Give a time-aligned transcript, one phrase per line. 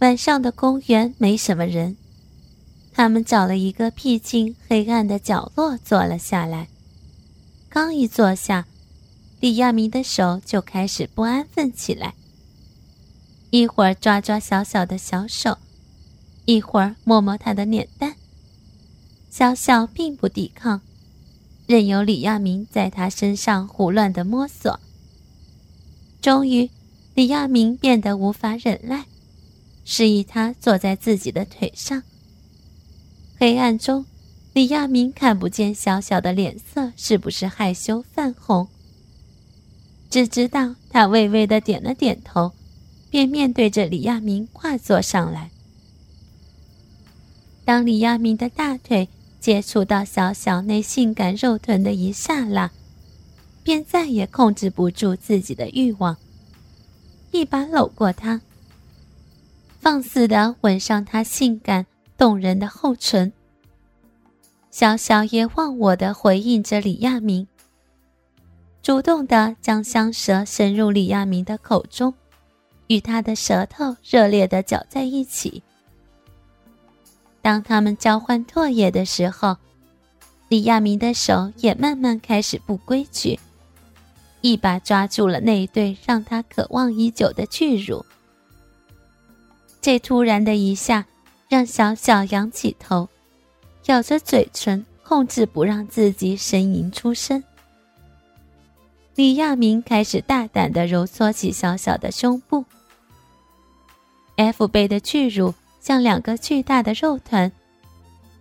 [0.00, 1.96] 晚上的公园没什么人，
[2.92, 6.68] 他们找了一个僻静黑暗的角落坐了下来。
[7.70, 8.66] 刚一坐下，
[9.40, 12.14] 李亚明的手就开始不安分起来。
[13.50, 15.56] 一会儿抓抓小小的小手，
[16.44, 18.16] 一会儿摸摸他的脸蛋。
[19.30, 20.82] 小小并不抵抗，
[21.66, 24.78] 任由李亚明在他身上胡乱的摸索。
[26.20, 26.70] 终于，
[27.14, 29.04] 李亚明变得无法忍耐，
[29.86, 32.02] 示意他坐在自己的腿上。
[33.38, 34.04] 黑暗中，
[34.52, 38.68] 李亚明看不见小小的脸色是不是害羞泛红，
[40.10, 42.52] 只知道他微微的点了点头，
[43.08, 45.50] 便面对着李亚明跨坐上来。
[47.64, 49.08] 当李亚明的大腿。
[49.38, 52.68] 接触到小小那性感肉臀的一刹那，
[53.62, 56.16] 便再也控制不住自己的欲望，
[57.30, 58.40] 一把搂过他，
[59.86, 61.86] 放肆的吻上他性感
[62.18, 63.32] 动人的后唇。
[64.68, 67.46] 小小也忘我的回应着李亚明，
[68.82, 72.12] 主动的将香舌伸入李亚明的口中，
[72.88, 75.62] 与他的舌头热烈的搅在一起。
[77.40, 79.56] 当他们交换唾液的时候，
[80.48, 83.38] 李亚明的手也慢慢开始不规矩，
[84.40, 88.04] 一把抓住了那对让他渴望已久的巨乳。
[89.86, 91.06] 这突然的一下，
[91.48, 93.08] 让小小仰起头，
[93.84, 97.40] 咬着嘴唇，控制不让自己呻吟出声。
[99.14, 102.64] 李亚明开始大胆地揉搓起小小的胸部
[104.34, 105.54] ，F 背的巨乳。
[105.78, 107.52] 像两个巨大的肉团，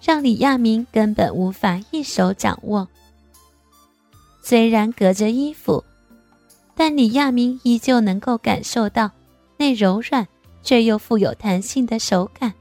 [0.00, 2.86] 让李亚明根本无法一手掌握。
[4.40, 5.82] 虽然隔着衣服，
[6.76, 9.10] 但李亚明依旧能够感受到
[9.56, 10.24] 那柔软
[10.62, 12.54] 却又富有弹性的手感，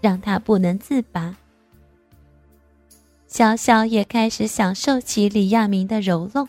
[0.00, 1.36] 让他不能自拔。
[3.26, 6.48] 小小也开始享受起李亚明的揉弄，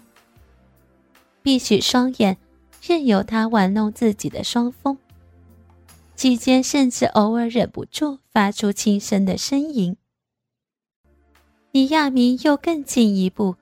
[1.42, 2.38] 闭起双眼，
[2.82, 4.98] 任由他玩弄自己的双峰。
[6.16, 9.98] 期间，甚至偶尔忍不住发出轻声的呻吟。
[11.72, 13.56] 李亚明又更进一步，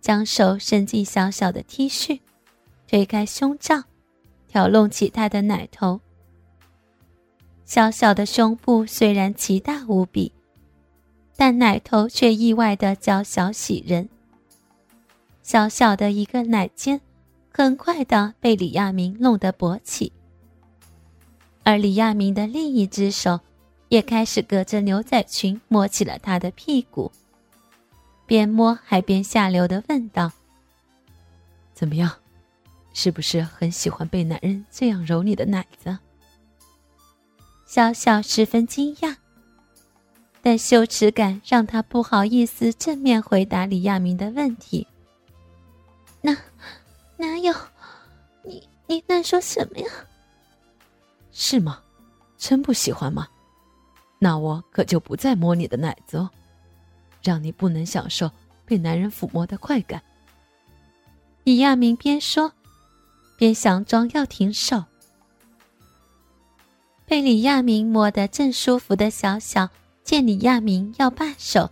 [0.00, 2.20] 将手伸进小小的 T 恤，
[2.86, 3.84] 推开胸罩，
[4.46, 6.00] 挑弄起他的奶头。
[7.66, 10.30] 小小的胸部虽然奇大无比，
[11.36, 14.08] 但奶头却意外的娇小喜人。
[15.42, 17.00] 小小的一个奶尖，
[17.52, 20.12] 很快的被李亚明弄得勃起。
[21.64, 23.40] 而李亚明的另一只手，
[23.88, 27.10] 也开始隔着牛仔裙摸起了他的屁股，
[28.26, 30.30] 边摸还边下流的问道
[31.74, 32.12] ：“怎么样，
[32.92, 35.98] 是不是很喜欢被男人这样揉你的奶子？”
[37.66, 39.16] 小小十分惊讶，
[40.40, 44.86] 但羞耻感让他不好意思正面回答李亚明的问题。
[46.22, 46.36] “哪，
[47.16, 47.52] 哪有？
[48.44, 49.86] 你你在说什么呀？”
[51.32, 51.82] 是吗？
[52.38, 53.26] 真不喜欢吗？
[54.20, 56.30] 那我可就不再摸你的奶子哦，
[57.20, 58.30] 让你不能享受
[58.64, 60.00] 被男人抚摸的快感。
[61.42, 62.52] 李亚明边说，
[63.36, 64.84] 边佯装要停手。
[67.06, 69.68] 被李亚明摸得正舒服的小小
[70.04, 71.70] 见李亚明要罢手，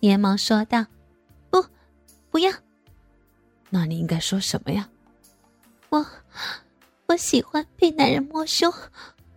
[0.00, 0.84] 连忙说道
[1.50, 1.64] ：“不，
[2.30, 2.52] 不要。”
[3.70, 4.88] 那你应该说什么呀？
[5.88, 6.04] 我。
[7.08, 8.72] 我喜欢被男人摸胸，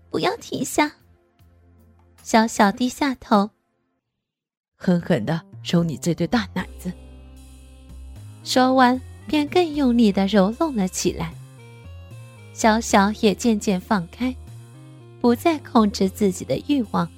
[0.09, 0.91] 不要停下。
[2.23, 3.51] 小小低下头，
[4.75, 6.91] 狠狠的揉你这对大奶子。
[8.43, 11.31] 说完，便更用力的揉弄了起来。
[12.51, 14.35] 小小也渐渐放开，
[15.21, 17.09] 不再控制自己的欲望，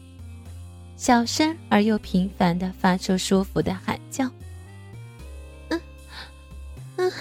[0.95, 4.29] 小声而又频繁的发出舒服的喊叫。
[5.69, 5.81] 嗯，
[6.97, 7.11] 嗯，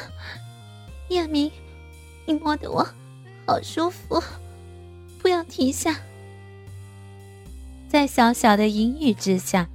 [1.10, 1.50] 亚明，
[2.26, 2.86] 你摸的我。
[3.46, 4.22] 好舒服，
[5.18, 5.96] 不要停下！
[7.88, 9.68] 在小小的淫语之下，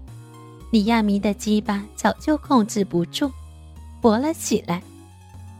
[0.71, 3.30] 李亚明的鸡巴早就控制不住，
[4.01, 4.81] 勃了起来，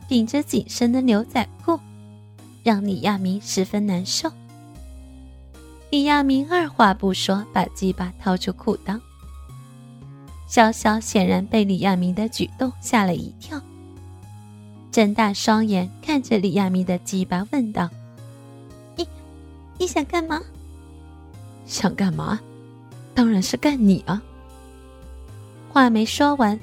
[0.08, 1.78] 顶着紧身的牛仔裤，
[2.64, 4.32] 让李亚明十分难受。
[5.96, 9.00] 李亚明二话不说，把鸡巴掏出裤裆。
[10.46, 13.58] 小小显然被李亚明的举动吓了一跳，
[14.92, 17.88] 睁大双眼看着李亚明的鸡巴，问道。
[18.94, 19.08] 你
[19.78, 20.42] 你想干嘛？
[21.64, 22.38] 想干嘛？
[23.14, 24.22] 当然是干你啊！
[25.70, 26.60] 话没说完，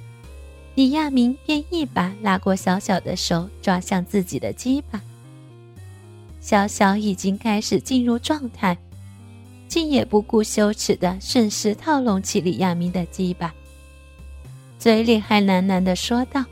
[0.76, 5.02] 李亚明便一把拉过小小的手，抓向自己的鸡巴。
[6.40, 8.78] 小小已经开始进入状态，
[9.74, 13.52] 竟也不顾羞耻的顺势套拢起李亚明的鸡巴，
[14.78, 16.46] 嘴里还喃喃的说道：“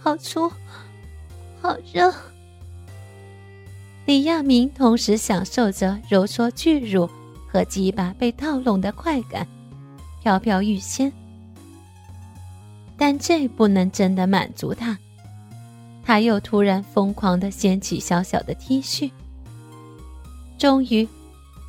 [0.00, 0.50] 好粗，
[1.60, 2.10] 好热。”
[4.06, 7.06] 李亚明同时享受着揉搓巨乳
[7.46, 9.46] 和鸡巴被套拢的快感，
[10.22, 11.12] 飘飘欲仙。
[12.96, 14.98] 但这不能真的满足他，
[16.02, 19.10] 他又突然疯狂的掀起小小的 T 恤。
[20.56, 21.06] 终于，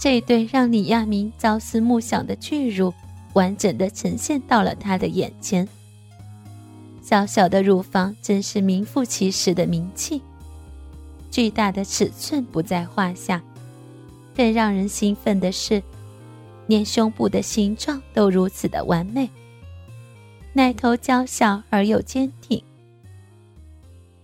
[0.06, 2.94] 这对让李亚明朝思暮想的巨乳，
[3.34, 5.68] 完整的呈现到了他的眼前。
[7.02, 10.22] 小小的乳房真是名副其实的名气，
[11.32, 13.42] 巨大的尺寸不在话下。
[14.36, 15.82] 更让人兴奋的是，
[16.68, 19.28] 连胸部的形状都如此的完美。
[20.54, 22.62] 奶头娇小而又坚挺，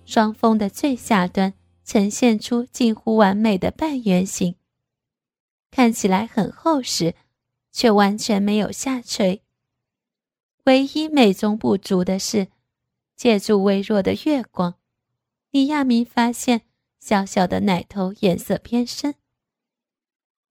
[0.06, 1.52] 双峰的最下端
[1.84, 4.54] 呈现出近乎完美的半圆形，
[5.72, 7.16] 看起来很厚实，
[7.72, 9.42] 却完全没有下垂。
[10.66, 12.50] 唯一美中不足的是，
[13.16, 14.76] 借助微弱的月光，
[15.50, 16.62] 李亚明发现
[17.00, 19.16] 小小的奶头颜色偏深，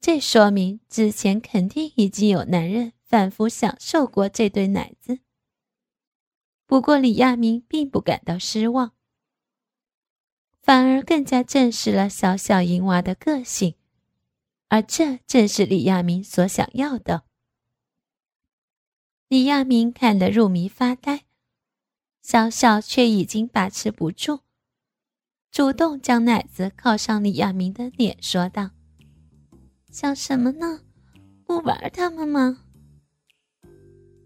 [0.00, 5.20] 这说明之前肯定已经有男人反复享受过这对奶子。
[6.66, 8.92] 不过，李亚明并不感到失望，
[10.62, 13.74] 反而更加证实了小小银娃的个性，
[14.70, 17.24] 而这正是李亚明所想要的。
[19.28, 21.24] 李亚明看得入迷发呆，
[22.22, 24.40] 小小却已经把持不住，
[25.50, 28.70] 主动将奶子靠上李亚明的脸，说道
[29.90, 30.80] ：“想什么呢？
[31.44, 32.62] 不玩他们吗？”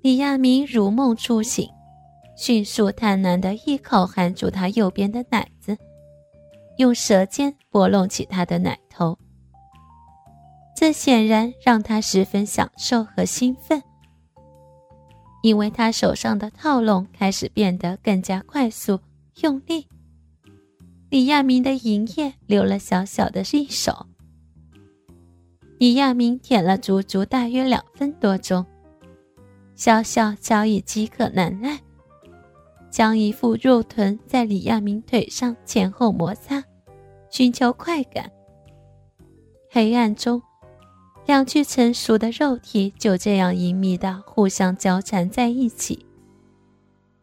[0.03, 1.69] 李亚明如梦初醒。
[2.37, 5.79] 迅速贪婪的一口含住他右边的奶子，
[6.79, 9.17] 用舌尖拨弄起他的奶头。
[10.85, 13.83] 这显然让他十分享受和兴奋，
[15.43, 19.01] 因为他手上的套笼开始变得更加快速
[19.41, 19.87] 用力。
[21.09, 24.05] 李亚明的银液流了小小的一手，
[25.79, 28.63] 李亚明舔了足足大约两分多钟，
[29.75, 31.81] 小小早已饥渴难耐。
[32.91, 36.63] 将一副肉臀在李亚明腿上前后摩擦，
[37.31, 38.31] 寻求快感。
[39.71, 40.43] 黑暗中，
[41.27, 46.05] 两具成熟的肉体就这样隐秘的互相交缠在一起，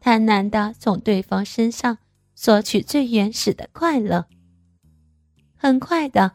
[0.00, 1.98] 贪婪的从对方身上
[2.34, 4.26] 索取最原始的快乐。
[5.56, 6.32] 很快的，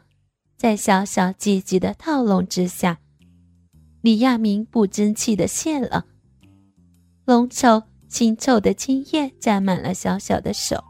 [0.55, 2.99] 在小小积极的套笼之下，
[4.01, 6.05] 李亚明不争气的泄了，
[7.25, 7.83] 浓稠。
[8.09, 10.81] 腥臭的精液沾满了小小的手，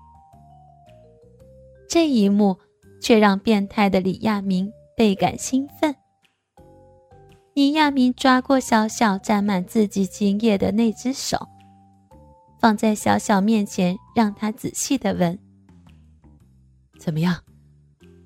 [1.90, 2.60] 这一幕
[3.02, 5.96] 却让变态的李亚明倍感兴奋。
[7.57, 11.50] 李亚明抓过小小沾满自己精液的那只手，
[12.59, 15.39] 放在小小面前，让他仔细的闻。
[17.00, 17.36] 怎么样？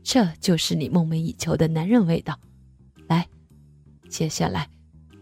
[0.04, 2.38] 这就是你梦寐以求的男人味道。
[3.08, 3.26] 来，
[4.10, 4.68] 接下来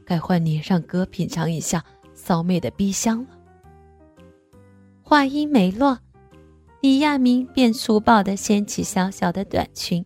[0.03, 1.85] 该换你让哥品尝一下
[2.15, 3.29] 骚妹的逼香了。
[5.03, 6.00] 话音没落，
[6.81, 10.03] 李亚明便粗暴地掀起小小的短裙，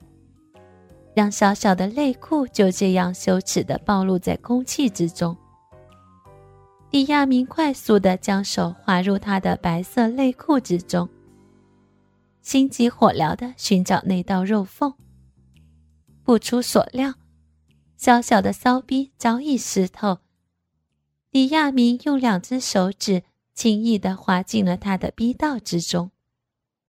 [1.15, 5.36] 让小小的内裤就这样羞耻地暴露在空气之中。
[6.91, 11.10] 李亚明快速地将手滑入她的白色内裤之中，
[12.41, 14.93] 心急火燎地寻找那道肉缝。
[16.24, 17.13] 不出所料，
[17.98, 20.20] 小小的骚逼早已湿透。
[21.32, 23.24] 李亚明用两只手指。
[23.55, 26.10] 轻易地滑进了他的逼道之中。